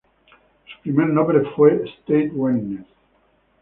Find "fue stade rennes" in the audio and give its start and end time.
1.55-2.87